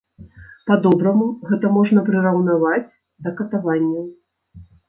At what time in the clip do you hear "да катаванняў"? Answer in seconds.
3.27-4.05